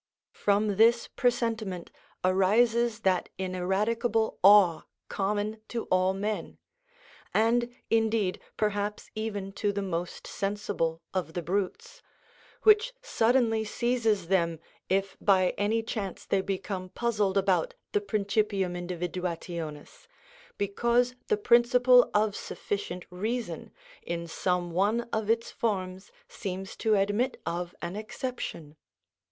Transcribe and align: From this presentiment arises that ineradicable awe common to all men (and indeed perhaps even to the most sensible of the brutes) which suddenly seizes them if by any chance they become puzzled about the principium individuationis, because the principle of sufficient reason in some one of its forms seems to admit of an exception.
From 0.33 0.77
this 0.77 1.07
presentiment 1.09 1.91
arises 2.23 3.01
that 3.01 3.29
ineradicable 3.37 4.39
awe 4.41 4.81
common 5.09 5.61
to 5.67 5.83
all 5.91 6.15
men 6.15 6.57
(and 7.35 7.71
indeed 7.91 8.39
perhaps 8.57 9.11
even 9.13 9.51
to 9.51 9.71
the 9.71 9.83
most 9.83 10.25
sensible 10.25 11.03
of 11.13 11.33
the 11.33 11.43
brutes) 11.43 12.01
which 12.63 12.93
suddenly 13.03 13.63
seizes 13.63 14.27
them 14.27 14.59
if 14.89 15.17
by 15.21 15.51
any 15.55 15.83
chance 15.83 16.25
they 16.25 16.41
become 16.41 16.89
puzzled 16.89 17.37
about 17.37 17.75
the 17.91 18.01
principium 18.01 18.71
individuationis, 18.73 20.07
because 20.57 21.13
the 21.27 21.37
principle 21.37 22.09
of 22.15 22.35
sufficient 22.35 23.05
reason 23.11 23.71
in 24.01 24.25
some 24.25 24.71
one 24.71 25.01
of 25.13 25.29
its 25.29 25.51
forms 25.51 26.11
seems 26.27 26.75
to 26.75 26.95
admit 26.95 27.39
of 27.45 27.75
an 27.83 27.95
exception. 27.95 28.75